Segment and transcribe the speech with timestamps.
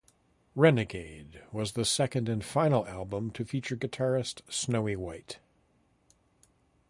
[0.55, 5.37] Renegade was the second and final album to feature guitarist Snowy White.